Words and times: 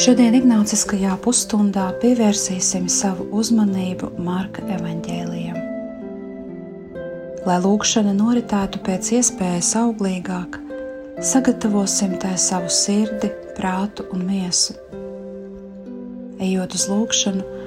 Šodien 0.00 0.32
Ignāciskajā 0.32 1.12
pusstundā 1.20 1.90
pievērsīsim 2.00 2.86
savu 2.88 3.26
uzmanību 3.36 4.08
Marka 4.24 4.62
evaņģēlijam. 4.78 5.58
Lai 7.44 7.58
lūkšana 7.60 8.14
noritētu 8.16 8.80
pēc 8.86 9.10
iespējas 9.18 9.74
auglīgāk, 9.82 10.56
sagatavosim 11.32 12.16
tai 12.22 12.32
savu 12.40 12.72
sirdi, 12.72 13.28
prātu 13.60 14.08
un 14.16 14.24
miesu. 14.24 14.78
Ejot 16.40 16.80
uz 16.80 16.88
lūkšanu, 16.88 17.62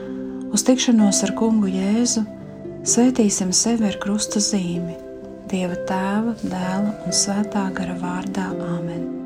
uz 0.57 0.65
tikšanos 0.65 1.21
ar 1.27 1.37
kungu 1.37 1.69
Jēzu, 1.69 2.25
svētīsim 2.81 3.53
sevi 3.53 3.91
ar 3.93 4.01
krusta 4.01 4.41
zīmi, 4.41 4.97
Dieva 5.53 5.77
tēva, 5.85 6.33
dēla 6.41 6.95
un 7.05 7.13
svētā 7.13 7.69
gara 7.77 7.93
vārdā 8.01 8.49
Āmen. 8.73 9.22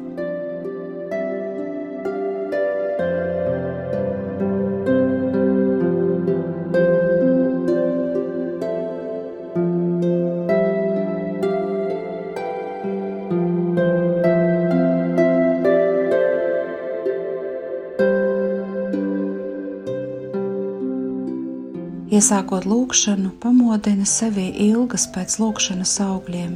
Iesākot 22.17 22.65
lūkšanu, 22.65 23.29
pamodina 23.43 24.05
sevi 24.09 24.47
ilgas 24.63 25.03
pēc 25.13 25.35
lūkšanas 25.37 25.91
augļiem. 26.01 26.55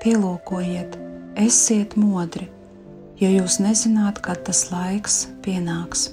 Pielūkojiet, 0.00 0.96
esiet 1.44 1.98
modri, 2.00 2.48
jo 3.20 3.34
jūs 3.36 3.60
nezināt, 3.60 4.24
kad 4.24 4.46
tas 4.48 4.64
laiks 4.72 5.24
pienāks. 5.44 6.08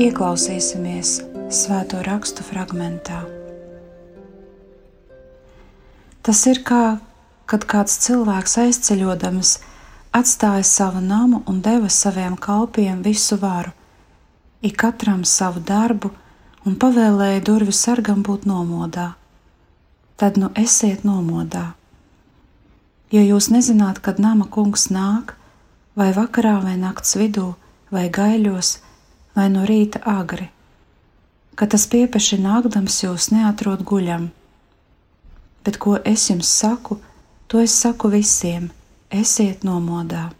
Ieklausīsimies 0.00 1.10
svēto 1.52 1.98
rakstu 2.00 2.40
fragmentā. 2.40 3.18
Tas 6.24 6.40
ir 6.48 6.62
kā, 6.64 6.96
kad 7.44 7.66
kāds 7.68 7.98
cilvēks 8.06 8.56
aizceļodams 8.62 9.50
atstāja 10.16 10.64
savu 10.64 11.04
namu 11.04 11.42
un 11.44 11.60
deva 11.60 11.92
saviem 11.92 12.40
kalpiem 12.40 13.04
visu 13.04 13.36
varu, 13.44 13.74
ik 14.64 14.80
katram 14.80 15.20
savu 15.28 15.60
darbu 15.60 16.14
un 16.64 16.80
pavēlēja 16.80 17.44
durvju 17.52 17.76
sargam 17.76 18.24
būt 18.24 18.48
nomodā. 18.48 19.10
Tad 20.16 20.40
nu 20.40 20.48
esiet 20.56 21.04
nomodā. 21.04 21.74
Jo 23.12 23.20
jūs 23.34 23.52
nezināt, 23.52 24.00
kad 24.00 24.16
nama 24.16 24.48
kungs 24.48 24.88
nāk, 24.88 25.36
vai 25.92 26.14
vakarā, 26.16 26.62
vai 26.64 26.80
nakts 26.80 27.20
vidū, 27.20 27.50
vai 27.92 28.08
gaiļos, 28.08 28.78
vai 28.78 28.89
no 29.36 29.64
rīta 29.68 30.00
agri, 30.04 30.48
kad 31.54 31.70
tas 31.70 31.86
piepeši 31.86 32.40
nākdams 32.40 33.02
jūs 33.04 33.30
neatrod 33.34 33.84
guļam. 33.86 34.30
Bet 35.64 35.76
ko 35.76 35.98
es 36.04 36.30
jums 36.30 36.48
saku, 36.48 36.98
to 37.46 37.60
es 37.60 37.74
saku 37.76 38.08
visiem: 38.08 38.70
esiet 39.10 39.64
nomodā! 39.64 40.30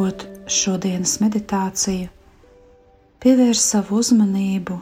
Uzsākot 0.00 0.48
šodienas 0.48 1.18
meditāciju, 1.20 2.06
pievērs 3.20 3.64
savu 3.72 3.98
uzmanību 4.00 4.78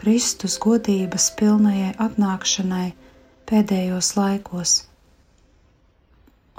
Kristus 0.00 0.56
godības 0.58 1.28
pilnajai 1.38 1.92
atnākšanai 2.02 2.88
pēdējos 3.46 4.08
laikos, 4.18 4.72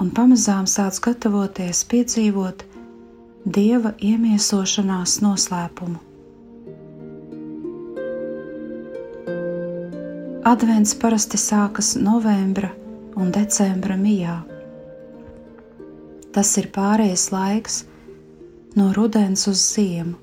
un 0.00 0.14
pamazām 0.16 0.64
sāc 0.64 1.02
gatavoties 1.04 1.84
piedzīvot 1.92 2.64
Dieva 3.44 3.92
iemiesošanās 4.00 5.20
noslēpumu. 5.26 6.00
Advents 10.48 10.96
parasti 11.04 11.44
sākas 11.44 11.92
novembra 12.00 12.72
un 13.20 13.34
decembra 13.36 14.00
mijā. 14.00 14.40
Tas 16.36 16.50
ir 16.60 16.66
pārējais 16.68 17.30
laiks 17.32 17.76
no 18.76 18.90
rudens 18.92 19.46
uz 19.48 19.62
ziemu, 19.72 20.18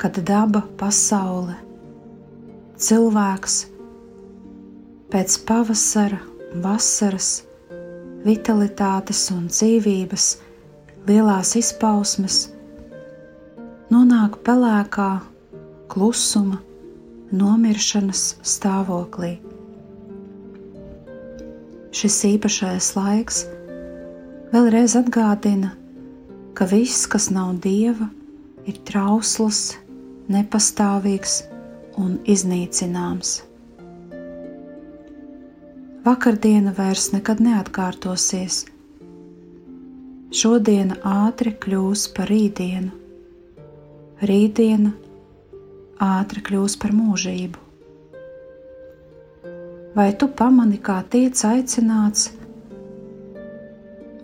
kad 0.00 0.16
daba, 0.30 0.62
pasaule, 0.80 1.58
cilvēks 2.80 3.58
pēc 5.12 5.36
pavasara, 5.44 6.22
vasaras, 6.64 7.30
vitalitātes 8.24 9.26
un 9.36 9.44
dzīvības 9.52 10.32
lielās 11.12 11.52
izpausmes 11.60 12.46
nonāk 13.92 14.40
pelēkā, 14.46 15.12
klusuma, 15.92 16.62
nomiršanas 17.28 18.28
stāvoklī. 18.40 19.34
Šis 21.92 22.22
īpašais 22.38 22.94
laiks 22.96 23.44
vēlreiz 24.52 24.92
atgādina, 24.98 25.70
ka 26.52 26.66
viss, 26.68 27.06
kas 27.08 27.30
nav 27.32 27.54
dieva, 27.64 28.10
ir 28.68 28.76
trausls, 28.88 29.78
nepastāvīgs 30.32 31.38
un 32.00 32.18
iznīcināms. 32.28 33.38
Vakardiena 36.04 36.74
vairs 36.76 37.12
nekad 37.14 37.40
neatkārtosies. 37.40 38.64
Šodiena 40.32 40.98
ātri 41.06 41.52
kļūs 41.62 42.08
par 42.16 42.28
rītdienu, 42.32 42.90
rītdiena 44.28 44.92
ātri 46.02 46.44
kļūs 46.44 46.76
par 46.82 46.92
mūžību. 46.96 47.60
Vai 49.96 50.08
tu 50.16 50.28
pamani, 50.32 50.78
kā 50.80 51.02
tiec 51.12 51.36
aicināts 51.44 52.30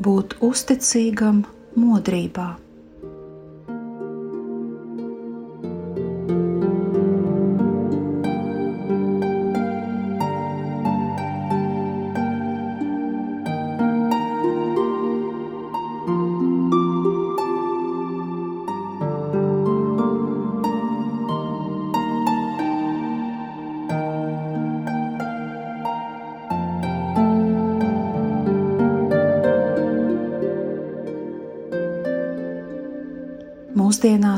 būt 0.03 0.39
uzticīgam 0.45 1.45
modrībā. 1.79 2.55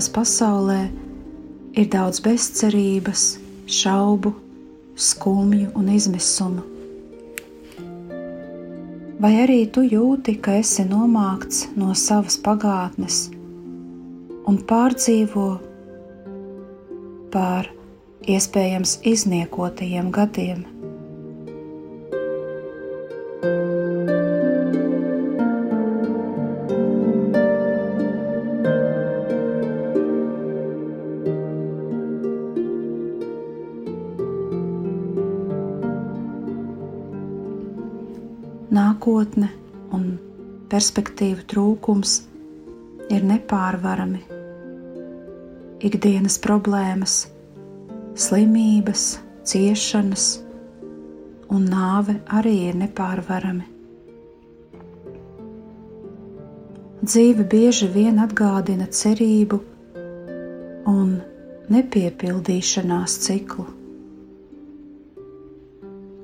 Mūsdienās 0.00 0.14
pasaulē 0.14 0.90
ir 1.76 1.88
daudz 1.92 2.20
bezcerības, 2.24 3.38
šaubu, 3.68 4.32
skumju 4.96 5.72
un 5.76 5.90
izmisumu. 5.92 6.62
Vai 9.20 9.42
arī 9.44 9.68
tu 9.68 9.82
jūti, 9.82 10.40
ka 10.40 10.56
esi 10.56 10.86
nomākts 10.88 11.68
no 11.76 11.92
savas 11.92 12.38
pagātnes 12.40 13.28
un 14.48 14.56
pārdzīvo 14.64 15.60
pār 17.30 17.68
iespējams 18.24 19.00
izniekotajiem 19.04 20.10
gadiem? 20.10 20.69
Nākotne 39.10 39.48
un 39.90 40.18
perspektīvu 40.70 41.42
trūkums 41.50 42.20
ir 43.10 43.24
nepārvarami. 43.26 44.20
Ikdienas 45.82 46.38
problēmas, 46.38 47.26
slimības, 48.14 49.18
ciešanas 49.42 50.28
un 51.50 51.66
nāve 51.66 52.20
arī 52.30 52.54
ir 52.68 52.78
nepārvarami. 52.78 53.66
Dzīve 57.02 57.48
bieži 57.50 57.88
vien 57.90 58.20
atgādina 58.22 58.86
cerību 58.86 59.58
un 60.86 61.16
nepiepildīšanās 61.72 63.22
ciklu. 63.26 63.66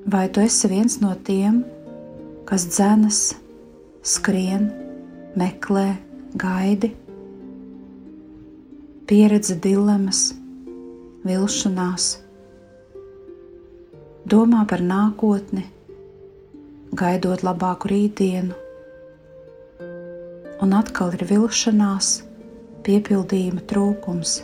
Vai 0.06 0.28
tu 0.30 0.44
esi 0.44 0.68
viens 0.70 1.00
no 1.02 1.16
tiem, 1.26 1.64
kas 2.46 2.62
dzenas, 2.70 3.20
skrien, 4.06 4.68
meklē, 5.34 5.96
gaidi, 6.38 6.92
pieredze 9.10 9.56
dilemmas, 9.64 10.28
vilšanās, 11.26 12.06
domā 14.30 14.62
par 14.70 14.84
nākotni, 14.92 15.64
gaidot 16.94 17.42
labāku 17.42 17.90
rītdienu, 17.90 18.54
un 20.62 20.78
atkal 20.78 21.18
ir 21.18 21.26
vilšanās, 21.32 22.12
piepildījuma 22.86 23.66
trūkums. 23.66 24.36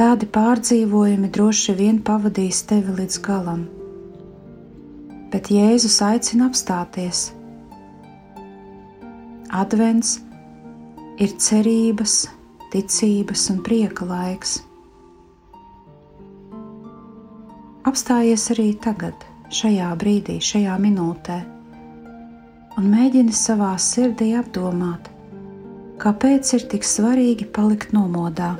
Tādi 0.00 0.32
pārdzīvojumi 0.32 1.28
droši 1.36 1.76
vien 1.76 2.00
pavadīs 2.00 2.64
tevi 2.72 2.96
līdz 3.02 3.20
galam 3.28 3.68
bet 5.32 5.48
Jēzus 5.52 5.96
aicina 6.04 6.50
apstāties. 6.50 7.30
Advents 9.52 10.18
ir 11.20 11.32
cerības, 11.40 12.26
ticības 12.72 13.48
un 13.52 13.62
prieka 13.64 14.08
laiks. 14.08 14.60
Apstājies 17.88 18.46
arī 18.54 18.68
tagad, 18.80 19.24
šajā 19.52 19.88
brīdī, 20.00 20.38
šajā 20.40 20.76
minūtē, 20.80 21.38
un 22.78 22.92
mēģini 22.92 23.34
savā 23.36 23.72
sirdī 23.80 24.32
apdomāt, 24.38 25.10
kāpēc 26.00 26.54
ir 26.56 26.68
tik 26.72 26.86
svarīgi 26.86 27.48
palikt 27.52 27.92
nomodā. 27.96 28.54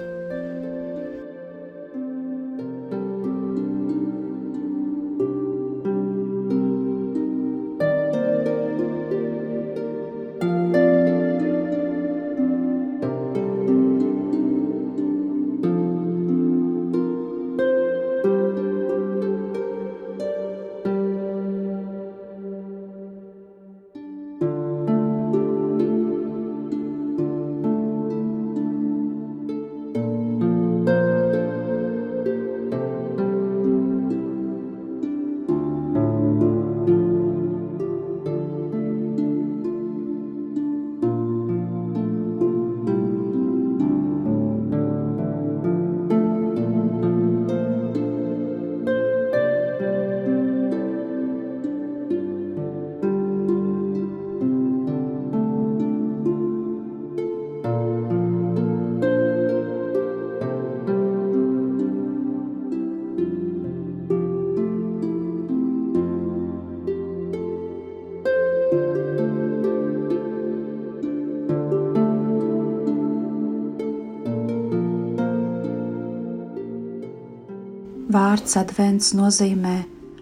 Vārds 78.42 78.56
advents 78.58 79.08
nozīmē 79.14 79.72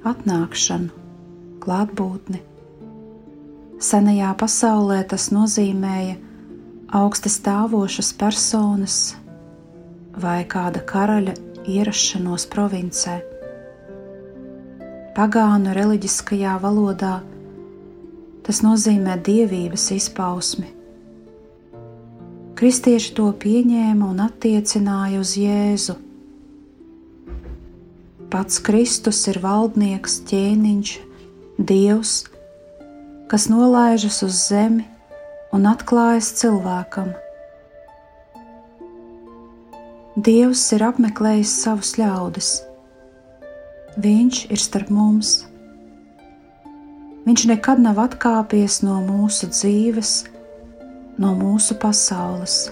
atnākšanu, 0.04 0.90
klātbūtni. 1.64 2.36
Senajā 3.80 4.34
pasaulē 4.42 4.98
tas 5.08 5.30
nozīmēja 5.32 6.18
augsti 6.98 7.32
stāvošas 7.32 8.10
personas 8.20 8.96
vai 10.20 10.42
kāda 10.44 10.82
karaļa 10.90 11.32
ierašanos 11.64 12.44
provincē. 12.52 13.14
Pagānu 15.16 15.72
reliģiskajā 15.80 16.58
valodā 16.60 17.14
tas 18.44 18.60
nozīmē 18.66 19.16
dievības 19.30 19.88
izpausmi. 19.96 20.68
Kristieši 22.60 23.16
to 23.16 23.32
pieņēma 23.32 24.12
un 24.12 24.22
attiecināja 24.28 25.24
uz 25.24 25.38
Jēzu 25.40 25.96
Pats 28.30 28.60
Kristus 28.62 29.24
ir 29.26 29.40
valdnieks, 29.42 30.20
ķēniņš, 30.30 30.90
dievs, 31.66 32.12
kas 33.26 33.48
nolaižas 33.50 34.20
uz 34.22 34.36
zemi 34.52 34.84
un 35.50 35.66
atklājas 35.66 36.28
cilvēkam. 36.38 37.10
Dievs 40.14 40.62
ir 40.76 40.86
apmeklējis 40.92 41.56
savus 41.64 41.96
ļaudis. 41.98 42.52
Viņš 43.98 44.44
ir 44.54 44.62
starp 44.62 44.94
mums. 44.94 45.40
Viņš 47.26 47.48
nekad 47.50 47.82
nav 47.82 47.98
atkāpies 47.98 48.84
no 48.86 49.02
mūsu 49.10 49.50
dzīves, 49.50 50.20
no 51.18 51.34
mūsu 51.34 51.74
pasaules. 51.82 52.68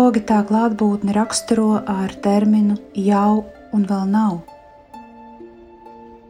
Teologi 0.00 0.20
tā 0.24 0.38
klātbūtni 0.48 1.12
raksturo 1.12 1.82
ar 1.92 2.12
terminu 2.24 2.78
jau 2.96 3.42
un 3.76 3.82
vēl 3.84 4.06
nav. 4.08 4.38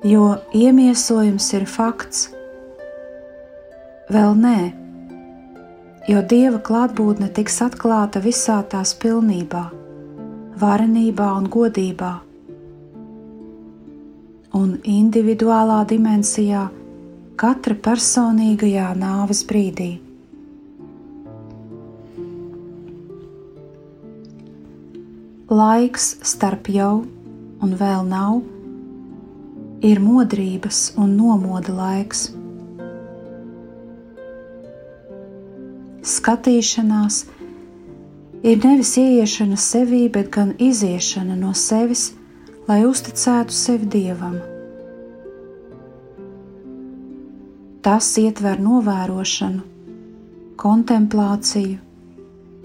Jo 0.03 0.25
iemiesojums 0.59 1.47
ir 1.55 1.69
fakts, 1.71 2.25
vēl 4.11 4.35
nē, 4.43 4.57
jo 6.11 6.25
dieva 6.35 6.59
klātbūtne 6.67 7.31
tiks 7.39 7.61
atklāta 7.69 8.19
visā 8.27 8.59
tās 8.75 8.97
pilnībā, 9.07 9.63
varenībā 10.67 11.31
un 11.39 11.47
godībā. 11.55 12.13
Un 14.65 14.77
individuālā 14.99 15.85
dimensijā, 15.95 16.67
katra 17.39 17.79
personīgajā 17.87 18.93
nāves 19.07 19.47
brīdī. 19.47 19.93
Laiks 25.61 26.15
starp 26.25 26.69
jau 26.73 27.03
un 27.61 27.73
vēl 27.77 28.07
nav, 28.09 28.41
ir 29.85 30.01
modrības 30.01 30.79
un 31.01 31.17
nomoda 31.19 31.75
laiks. 31.77 32.29
Skatīšanās 36.11 37.19
ir 38.43 38.63
nevis 38.65 38.95
ieiešana 39.01 39.59
sevī, 39.61 40.07
bet 40.13 40.31
gan 40.33 40.55
iziešana 40.57 41.37
no 41.37 41.53
sevis, 41.57 42.11
lai 42.69 42.81
uzticētu 42.89 43.57
sevi 43.57 43.89
dievam. 43.97 44.39
Tas 47.85 48.09
ietver 48.21 48.61
novērošanu, 48.61 49.61
kontemplāciju, 50.61 51.77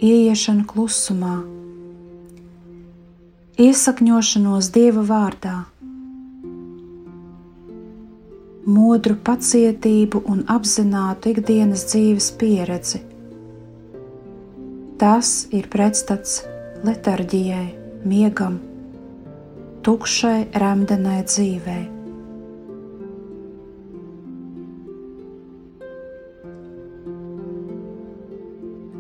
ieiešanu 0.04 0.66
klusumā, 0.72 1.36
iesakņošanos 3.56 4.68
dieva 4.76 5.02
vārdā, 5.08 5.56
modru 8.68 9.16
pacietību 9.30 10.24
un 10.32 10.44
apzinātu 10.52 11.32
ikdienas 11.32 11.86
dzīves 11.92 12.30
pieredzi. 12.42 13.02
Tas 15.00 15.32
ir 15.56 15.72
pretstats 15.72 16.42
letarģijai, 16.84 17.68
miegam, 18.04 18.60
tukšai, 19.88 20.40
remdenai 20.60 21.20
dzīvei. 21.24 21.84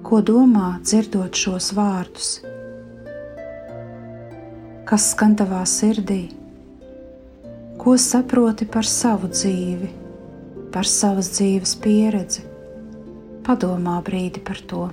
ko 0.05 0.19
domā 0.21 0.67
dzirdot 0.85 1.33
šos 1.33 1.71
vārdus? 1.73 2.54
Kas 4.85 5.07
skan 5.15 5.31
tavā 5.33 5.63
sirdī? 5.65 6.27
Ko 7.81 7.95
saproti 7.97 8.67
par 8.69 8.85
savu 8.85 9.31
dzīvi, 9.31 9.87
par 10.75 10.85
savas 10.85 11.31
dzīves 11.33 11.73
pieredzi? 11.81 12.43
Padomā 13.47 13.95
brīdi 14.05 14.43
par 14.45 14.61
to. 14.69 14.83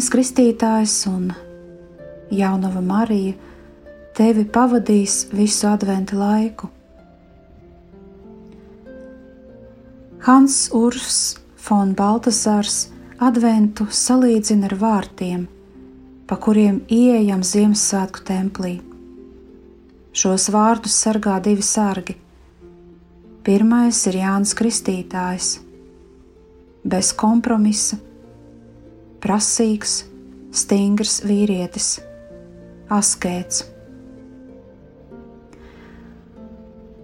Jānis 0.00 0.14
Kristītājs 0.14 0.92
un 1.10 1.24
Jaunava 2.32 2.80
Marija 2.80 3.34
tevi 4.16 4.46
pavadīs 4.48 5.26
visu 5.28 5.66
adventu 5.68 6.16
laiku. 6.16 6.70
Hans 10.24 10.70
Urs 10.72 11.36
von 11.66 11.92
Baltasars 11.92 12.86
adventu 13.20 13.90
salīdzina 13.92 14.70
ar 14.72 14.78
vārtiem, 14.80 15.44
pa 16.24 16.40
kuriem 16.48 16.80
ieejam 16.88 17.44
Ziemassvētku 17.44 18.24
templī. 18.24 18.78
Šos 20.16 20.48
vārdus 20.48 20.96
sargā 20.96 21.42
divi 21.44 21.60
sargi. 21.74 22.16
Pirmais 23.44 24.06
ir 24.08 24.22
Jānis 24.24 24.56
Kristītājs, 24.56 25.58
bez 26.88 27.12
kompromisa 27.12 28.06
prasīgs, 29.20 30.04
stingrs 30.56 31.20
vīrietis, 31.26 31.98
askēts. 32.90 33.66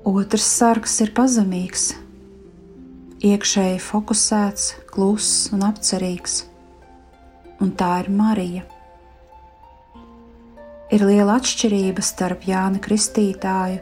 Otrs 0.07 0.47
sargs 0.47 0.95
ir 1.03 1.11
pazemīgs, 1.17 1.91
iekšēji 3.27 3.81
fokusēts, 3.83 4.69
kluss 4.93 5.51
un 5.53 5.65
apcerīgs, 5.67 6.45
un 7.61 7.75
tā 7.77 7.93
ir 8.05 8.11
Marija. 8.15 8.65
Ir 10.95 11.03
liela 11.03 11.41
atšķirība 11.41 12.05
starp 12.07 12.47
Jāni 12.47 12.79
Kristītāju, 12.83 13.81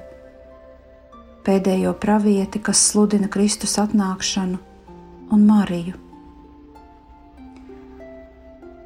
pēdējo 1.44 1.92
pravieti, 2.00 2.62
kas 2.64 2.80
sludina 2.88 3.28
Kristus 3.28 3.76
atnākšanu, 3.82 4.62
un 5.34 5.44
Mariju. 5.44 6.03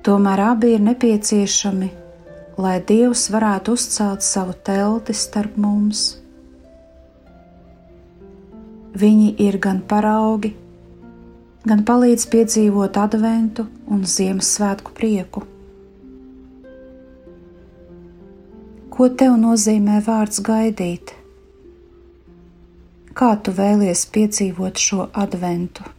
Tomēr 0.08 0.40
abi 0.40 0.70
ir 0.72 0.80
nepieciešami, 0.80 1.86
lai 2.64 2.78
Dievs 2.88 3.26
varētu 3.28 3.74
uzcelt 3.76 4.22
savu 4.24 4.54
telti 4.64 5.12
starp 5.12 5.58
mums. 5.60 6.04
Viņi 9.02 9.26
ir 9.44 9.58
gan 9.66 9.82
paraugi, 9.90 10.54
gan 11.68 11.84
palīdz 11.90 12.24
piedzīvot 12.32 12.96
adventu 13.02 13.66
un 13.84 14.06
Ziemassvētku 14.14 14.96
prieku. 14.96 15.44
Ko 18.88 19.10
tev 19.12 19.36
nozīmē 19.44 20.00
vārds 20.08 20.40
gaidīt? 20.48 21.12
Kā 23.12 23.34
tu 23.44 23.52
vēlies 23.60 24.08
piedzīvot 24.16 24.80
šo 24.88 25.10
adventu? 25.12 25.97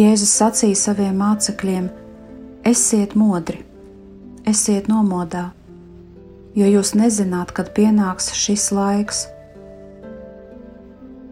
Jēzus 0.00 0.30
sacīja 0.38 0.76
saviem 0.78 1.18
mācekļiem: 1.20 1.88
Esiet 2.64 3.16
modri, 3.18 3.58
esiet 4.48 4.86
nomodā, 4.88 5.50
jo 6.56 6.68
jūs 6.70 6.94
nezināt, 6.96 7.50
kad 7.56 7.72
pienāks 7.76 8.30
šis 8.38 8.70
laiks. 8.72 9.24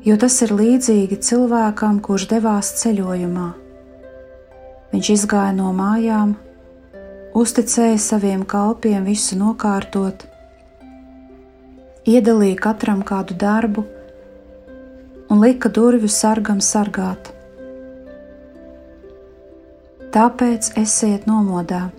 Jo 0.04 0.18
tas 0.20 0.37
ir 0.44 0.52
līdzīgi 0.58 1.20
cilvēkam, 1.28 2.02
kurš 2.04 2.26
devās 2.34 2.75
ceļojumā. 2.82 3.46
Viņš 4.92 5.10
izgāja 5.14 5.54
no 5.56 5.70
mājām, 5.76 6.34
uzticēja 7.38 7.96
saviem 8.02 8.44
kalpiem 8.48 9.08
visu 9.08 9.38
nokārtot, 9.38 10.26
iedalīja 12.08 12.60
katram 12.68 13.00
kādu 13.06 13.38
darbu 13.38 13.88
un 15.28 15.44
lika 15.44 15.72
durvju 15.72 16.12
sargam 16.12 16.61
sargāt. 16.64 17.38
Tāpēc 20.09 20.71
esiet 20.81 21.27
nomodā, 21.29 21.90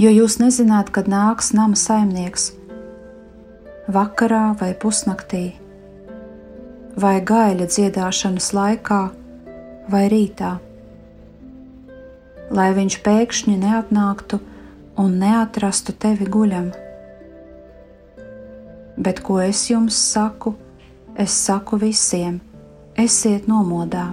jo 0.00 0.08
jūs 0.08 0.38
nezināt, 0.40 0.88
kad 0.96 1.04
nāks 1.12 1.50
nama 1.52 1.76
saimnieks, 1.76 2.46
vakarā 3.92 4.54
vai 4.56 4.70
pusnaktī, 4.72 5.42
vai 6.96 7.18
gaļa 7.20 7.66
dziedāšanas 7.68 8.46
laikā, 8.56 9.00
vai 9.92 10.00
rītā, 10.08 10.54
lai 12.48 12.68
viņš 12.78 12.96
pēkšņi 13.04 13.56
neatnāktu 13.66 14.38
un 15.04 15.18
neatrastu 15.20 15.92
tevi 15.92 16.30
guļam. 16.32 16.70
Bet 18.96 19.20
ko 19.20 19.36
es 19.44 19.66
jums 19.68 20.00
saku, 20.14 20.54
es 21.12 21.36
saku 21.44 21.76
visiem: 21.84 22.40
esiet 22.96 23.52
nomodā! 23.52 24.06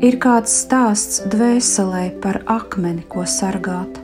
Ir 0.00 0.14
kāds 0.16 0.54
stāsts 0.62 1.18
dvēselē 1.28 2.06
par 2.22 2.38
akmeni, 2.48 3.02
ko 3.04 3.26
sargāt. 3.28 3.98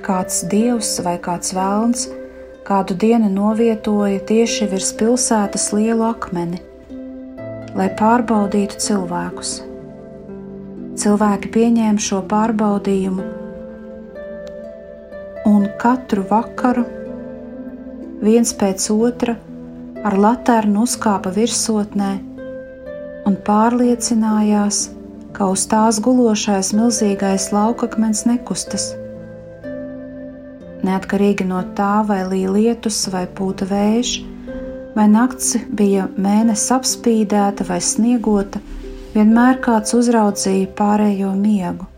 Kāds 0.00 0.38
dievs 0.48 0.94
vai 1.04 1.18
kāds 1.20 1.52
vēlns 1.52 2.06
kādu 2.64 2.96
dienu 2.96 3.28
novietoja 3.28 4.24
tieši 4.24 4.70
virs 4.72 4.94
pilsētas 4.96 5.68
lielu 5.76 6.08
akmeni, 6.08 6.62
lai 7.76 7.90
pārbaudītu 8.00 8.80
cilvēkus. 8.80 9.54
Cilvēki 11.04 11.52
pieņēma 11.52 12.00
šo 12.00 12.24
pārbaudījumu, 12.32 13.32
un 15.52 15.68
katru 15.84 16.24
vakaru 16.32 16.88
viens 18.24 18.56
pēc 18.56 18.88
otra 18.96 19.36
ar 20.00 20.16
laternu 20.16 20.88
uzkāpa 20.88 21.34
virsotnē 21.34 22.14
un 23.24 23.36
pārliecinājās, 23.46 24.88
ka 25.34 25.48
uz 25.52 25.64
tās 25.70 25.98
gulošais 26.04 26.72
milzīgais 26.76 27.48
laukakmens 27.54 28.24
nekustas. 28.28 28.92
Neatkarīgi 30.84 31.46
no 31.48 31.62
tā, 31.78 32.04
vai 32.06 32.20
līja 32.28 32.52
lietus 32.52 33.00
vai 33.12 33.24
pūta 33.26 33.66
vējš, 33.70 34.12
vai 34.94 35.06
nakts 35.10 35.56
bija 35.72 36.06
mēnesis 36.14 36.74
apspīdēta 36.76 37.66
vai 37.68 37.80
sniegota, 37.82 38.60
vienmēr 39.14 39.62
kāds 39.64 39.96
uzraudzīja 39.96 40.68
pārējo 40.76 41.32
miegu. 41.38 41.88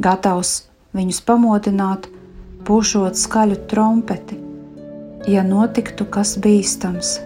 Gatavs 0.00 0.52
viņus 0.96 1.22
pamodināt, 1.24 2.06
pušot 2.68 3.16
skaļu 3.16 3.58
trompeti, 3.72 4.36
ja 5.28 5.42
notiktu 5.46 6.06
kas 6.12 6.36
bīstams. 6.40 7.18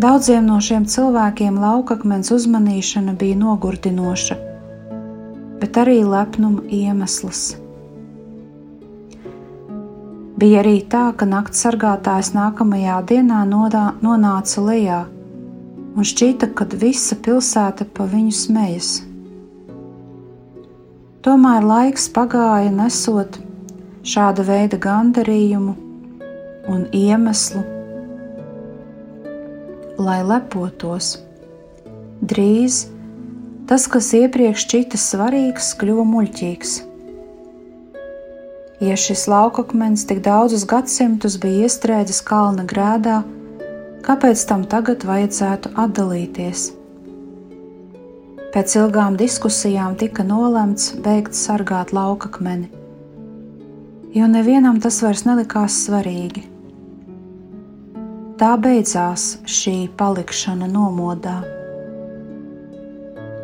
Daudziem 0.00 0.46
no 0.48 0.54
šiem 0.64 0.86
cilvēkiem 0.88 1.58
laukakmens 1.60 2.30
uzmanīšana 2.32 3.12
bija 3.20 3.36
nogurdinoša, 3.36 4.36
bet 5.60 5.76
arī 5.82 5.98
lepnuma 6.08 6.62
iemesls. 6.72 7.40
Bija 10.40 10.62
arī 10.62 10.78
tā, 10.94 11.02
ka 11.12 11.28
nakts 11.28 11.60
sargātājs 11.66 12.30
nākamajā 12.32 12.94
dienā 13.10 13.40
nodā, 13.50 13.82
nonāca 14.00 14.64
lejā, 14.64 15.00
un 15.92 16.08
šķita, 16.12 16.48
ka 16.56 16.64
visa 16.80 17.18
pilsēta 17.26 17.84
pa 17.84 18.06
viņu 18.08 18.32
smejas. 18.38 18.88
Tomēr 21.20 21.66
laiks 21.72 22.08
pagāja 22.16 22.72
nesot 22.72 23.36
šāda 24.14 24.48
veida 24.48 24.80
gandarījumu 24.80 25.76
un 26.72 26.88
iemeslu 27.02 27.79
lai 30.00 30.22
lepotos. 30.24 31.18
Drīz 32.20 32.86
tas, 33.70 33.86
kas 33.86 34.10
iepriekš 34.16 34.64
šķita 34.66 34.98
svarīgs, 34.98 35.74
kļuva 35.78 36.04
muļķīgs. 36.08 36.72
Ja 38.80 38.96
šis 38.96 39.26
laukakmens 39.28 40.06
tik 40.08 40.22
daudzus 40.24 40.64
gadsimtus 40.68 41.36
bija 41.40 41.68
iestrēdzis 41.68 42.22
kalna 42.26 42.64
grēdā, 42.64 43.20
kāpēc 44.06 44.44
tam 44.48 44.64
tagad 44.64 45.04
vajadzētu 45.06 45.74
atdalīties? 45.84 46.70
Pēc 48.50 48.76
ilgām 48.80 49.18
diskusijām 49.20 49.94
tika 50.00 50.24
nolemts 50.26 50.94
beigt 51.04 51.36
sargāt 51.38 51.92
laukakmeni, 51.94 52.72
jo 54.16 54.26
nevienam 54.32 54.80
tas 54.82 54.98
vairs 55.04 55.22
nelikās 55.28 55.76
svarīgi. 55.84 56.48
Tā 58.40 58.54
beidzās 58.56 59.24
šī 59.44 59.90
palikšana 60.00 60.64
nomodā. 60.72 61.34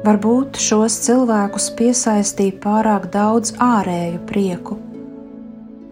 Varbūt 0.06 0.56
šos 0.56 0.94
cilvēkus 1.04 1.66
piesaistīja 1.76 2.54
pārāk 2.62 3.10
daudz 3.12 3.52
ārēju 3.60 4.22
prieku, 4.30 4.78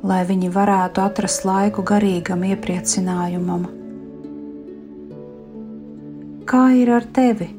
lai 0.09 0.23
viņi 0.31 0.49
varētu 0.55 1.03
atrast 1.05 1.45
laiku 1.45 1.85
garīgam 1.91 2.47
iepriecinājumam. 2.49 3.67
Kā 6.49 6.65
ir 6.79 6.95
ar 6.97 7.05
tevi? 7.21 7.51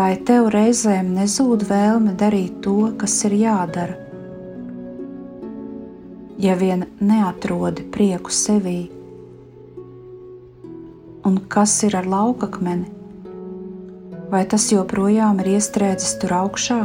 Vai 0.00 0.10
tev 0.26 0.50
reizēm 0.56 1.14
nezūd 1.14 1.62
vēlme 1.70 2.16
darīt 2.18 2.58
to, 2.66 2.90
kas 2.98 3.20
ir 3.30 3.38
jādara? 3.44 3.94
Ja 6.42 6.58
vien 6.58 6.88
neatrodi 6.98 7.86
prieku 7.94 8.34
sevī, 8.34 8.80
un 11.26 11.40
kas 11.50 11.74
ir 11.82 11.96
ar 11.98 12.06
laukakmeni? 12.06 12.86
Vai 14.30 14.44
tas 14.50 14.68
joprojām 14.70 15.42
ir 15.42 15.56
iestrēdzis 15.56 16.16
tur 16.22 16.34
augšā? 16.38 16.80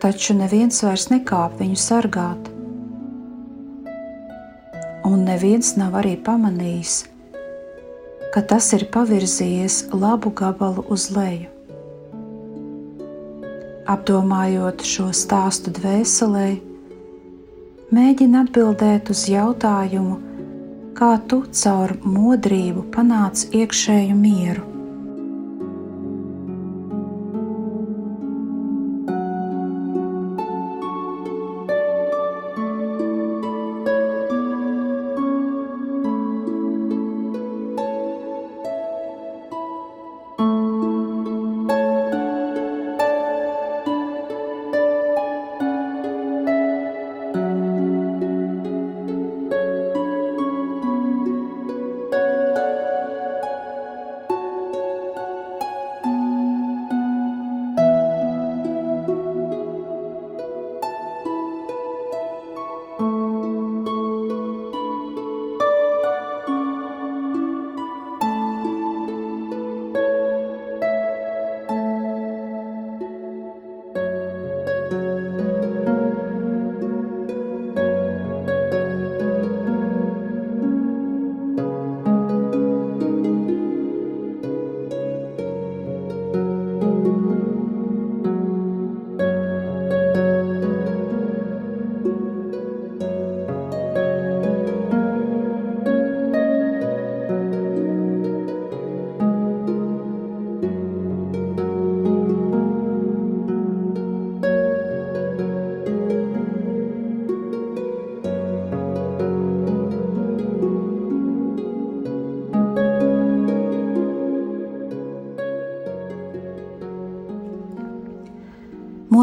Taču 0.00 0.36
neviens 0.36 0.82
vairs 0.84 1.08
nekāp 1.12 1.56
viņu 1.60 1.78
sargāt, 1.80 2.50
un 5.08 5.24
neviens 5.28 5.74
nav 5.80 5.96
arī 6.00 6.16
pamanījis, 6.26 6.98
ka 8.34 8.42
tas 8.52 8.72
ir 8.76 8.88
pavirzījies 8.92 9.80
labu 9.92 10.32
gabalu 10.36 10.84
uz 10.92 11.10
leju. 11.14 11.48
Apdomājot 13.94 14.84
šo 14.88 15.10
stāstu 15.12 15.72
dvēselē, 15.76 16.46
mēģina 17.92 18.46
atbildēt 18.46 19.12
uz 19.12 19.26
jautājumu, 19.28 20.20
kā 20.98 21.14
tu 21.30 21.40
caur 21.62 21.96
modrību 22.04 22.86
panāc 22.94 23.48
iekšēju 23.50 24.14
mieru. 24.20 24.73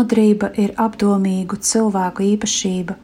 Modrība 0.02 0.48
ir 0.58 0.72
apdomīgu 0.82 1.60
cilvēku 1.62 2.24
īpašība, 2.26 2.96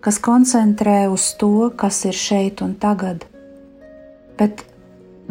kas 0.00 0.16
koncentrē 0.24 1.10
uz 1.12 1.26
to, 1.36 1.66
kas 1.76 1.98
ir 2.08 2.16
šeit 2.16 2.62
un 2.64 2.70
tagad, 2.80 3.26
bet 4.38 4.62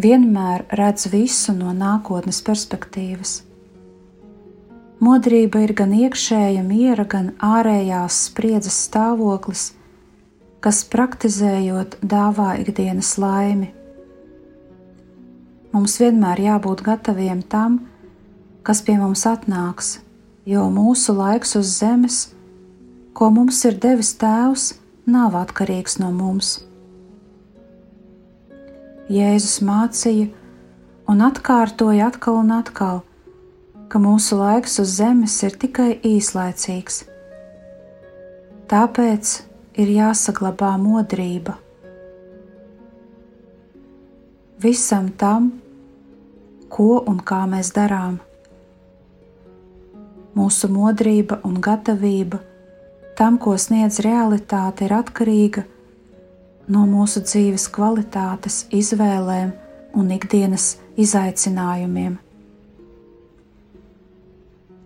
vienmēr 0.05 0.67
redz 0.77 1.07
visu 1.09 1.55
no 1.57 1.73
nākotnes 1.73 2.43
perspektīvas. 2.45 3.31
Modrība 5.01 5.63
ir 5.65 5.73
gan 5.81 5.97
iekšēja 5.97 6.61
miera, 6.67 7.07
gan 7.09 7.33
ārējās 7.41 8.21
spriedzes 8.29 8.77
stāvoklis, 8.85 9.65
kas 10.61 10.85
praktizējot 10.93 11.97
dāvā 12.05 12.51
ikdienas 12.61 13.15
laimi. 13.17 13.73
Mums 15.73 15.97
vienmēr 16.05 16.45
jābūt 16.51 16.85
gataviem 16.85 17.41
tam, 17.41 17.81
kas 18.61 18.85
pie 18.85 19.01
mums 19.01 19.25
atnāks, 19.25 19.95
jo 20.45 20.67
mūsu 20.71 21.15
laiks 21.15 21.55
uz 21.55 21.69
zemes, 21.79 22.19
ko 23.15 23.29
mums 23.31 23.61
ir 23.67 23.77
devis 23.79 24.13
Tēvs, 24.19 24.73
nav 25.07 25.35
atkarīgs 25.39 25.99
no 26.01 26.11
mums. 26.11 26.57
Jēzus 29.11 29.59
mācīja 29.63 30.29
un 31.11 31.23
atkārtoja 31.23 32.09
atkal 32.11 32.39
un 32.41 32.53
atkal, 32.55 33.01
ka 33.91 33.99
mūsu 34.01 34.39
laiks 34.39 34.79
uz 34.83 34.95
zemes 34.99 35.35
ir 35.47 35.55
tikai 35.59 35.89
īslaicīgs. 36.07 37.03
Tāpēc 38.71 39.33
ir 39.79 39.91
jāsaglabā 39.91 40.73
modrība. 40.81 41.57
Visam 44.63 45.11
tam, 45.19 45.51
ko 46.71 47.03
un 47.05 47.19
kā 47.19 47.43
mēs 47.51 47.73
darām 47.75 48.21
Mūsu 50.33 50.69
modrība 50.73 51.39
un 51.45 51.59
gatavība 51.61 52.39
tam, 53.17 53.37
ko 53.37 53.53
sniedz 53.57 53.99
realitāte, 54.01 54.87
ir 54.87 54.95
atkarīga 54.97 55.63
no 56.73 56.85
mūsu 56.89 57.21
dzīves 57.25 57.67
kvalitātes, 57.73 58.63
izvēlēm 58.73 59.53
un 59.93 60.11
ikdienas 60.15 60.77
izaicinājumiem. 60.97 62.17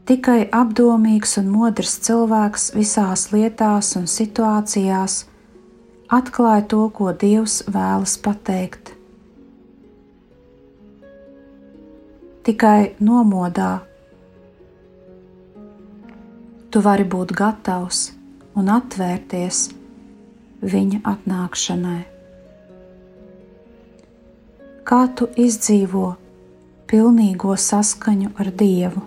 Tikai 0.08 0.46
apdomīgs 0.56 1.36
un 1.42 1.50
modrs 1.52 1.98
cilvēks 2.06 2.70
visās 2.76 3.26
lietās 3.34 3.92
un 4.00 4.06
situācijās 4.08 5.26
atklāja 6.08 6.64
to, 6.72 6.86
ko 6.96 7.12
Dievs 7.12 7.60
vēlas 7.68 8.16
pateikt. 8.24 8.94
Tikai 12.48 12.96
nomodā 13.04 13.87
tu 16.72 16.82
vari 16.84 17.06
būt 17.08 17.34
gatavs 17.38 18.12
un 18.58 18.72
atvērties 18.74 19.64
viņa 20.62 21.02
atnākšanai. 21.12 22.00
Kā 24.88 25.02
tu 25.20 25.28
izdzīvo 25.36 26.08
pilnīgo 26.88 27.56
saskaņu 27.60 28.34
ar 28.40 28.52
Dievu? 28.62 29.04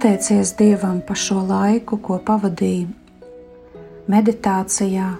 Pateicies 0.00 0.56
Dievam 0.56 1.02
par 1.04 1.18
šo 1.20 1.42
laiku, 1.44 1.98
ko 2.00 2.16
pavadīju 2.24 2.88
meditācijā, 4.08 5.10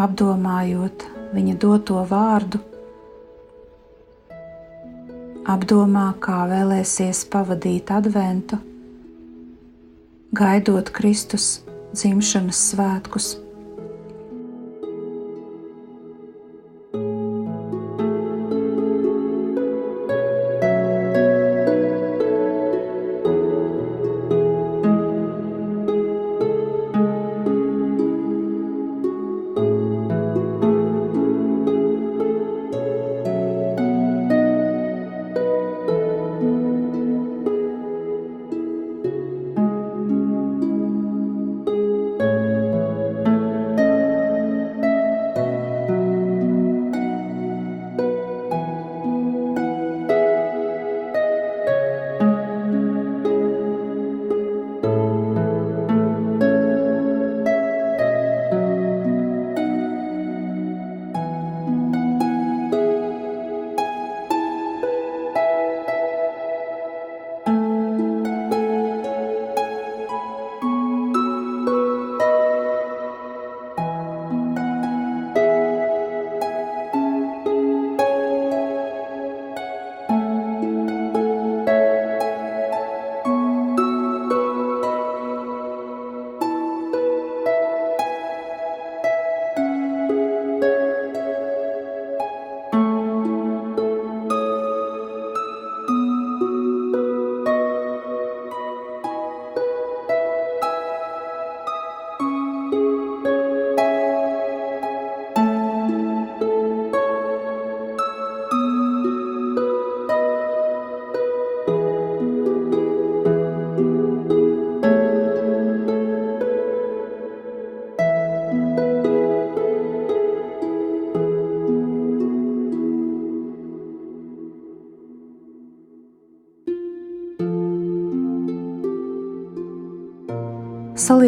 apdomājot 0.00 1.04
viņa 1.36 1.56
doto 1.60 2.00
vārdu, 2.08 2.62
apdomā, 5.44 6.06
kā 6.24 6.38
vēlēsies 6.48 7.20
pavadīt 7.28 7.92
adventu, 7.92 8.62
gaidot 10.32 10.88
Kristus 10.96 11.58
dzimšanas 11.92 12.64
svētkus. 12.70 13.34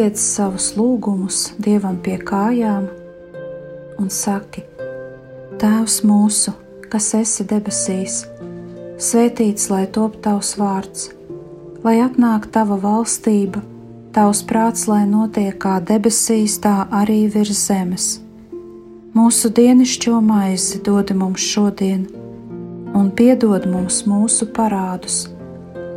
Saliec 0.06 0.18
savus 0.22 0.76
lūgumus 0.76 1.56
Dievam 1.58 1.96
pie 1.98 2.18
kājām 2.18 2.86
un 3.98 4.08
saki: 4.08 4.62
Tēvs 5.58 6.04
mūsu, 6.04 6.52
kas 6.90 7.14
esi 7.14 7.44
debesīs, 7.44 8.26
svētīts 8.98 9.68
lai 9.68 9.86
top 9.90 10.20
tavs 10.22 10.54
vārds, 10.58 11.10
lai 11.82 11.98
atnāk 12.04 12.46
tava 12.52 12.78
valstība, 12.78 13.62
tavs 14.12 14.44
prāts, 14.46 14.86
lai 14.86 15.06
notiek 15.06 15.58
kā 15.58 15.80
debesīs, 15.80 16.60
tā 16.60 16.86
arī 16.92 17.26
virs 17.26 17.66
zemes. 17.66 18.20
Mūsu 19.12 19.50
dienascho 19.50 20.20
maizi 20.20 20.82
dod 20.84 21.10
mums 21.16 21.40
šodien, 21.40 22.06
un 22.94 23.10
piedod 23.10 23.66
mums 23.66 24.04
mūsu 24.06 24.46
parādus, 24.54 25.26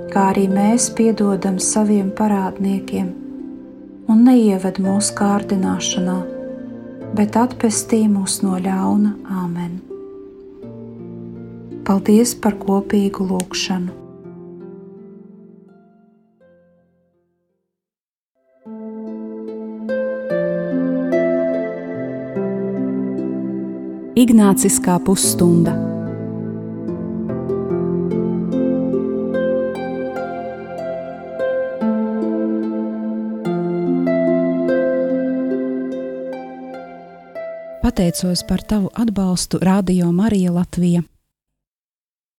kā 0.09 0.31
arī 0.33 0.49
mēs 0.49 0.89
piedodam 0.97 1.59
saviem 1.59 2.09
parādniekiem 2.09 3.28
un 4.09 4.25
neieved 4.25 4.79
mūsu 4.81 5.13
kārdināšanā, 5.19 6.17
bet 7.17 7.37
atpestī 7.37 8.03
mūs 8.09 8.39
no 8.45 8.57
ļauna 8.57 9.13
Āmen. 9.43 9.77
Paldies 11.85 12.35
par 12.41 12.57
kopīgu 12.61 13.29
lūgšanu! 13.29 13.95
Ignāciskā 24.19 24.97
pusstunda. 25.05 25.98
Pateicos 37.99 38.43
par 38.47 38.61
tavu 38.63 38.89
atbalstu 38.95 39.59
Radio 39.61 40.11
Marija 40.11 40.51
Latvija. 40.51 41.03